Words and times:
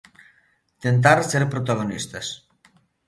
Tentar 0.85 1.13
ser 1.33 1.43
protagonistas. 1.53 2.31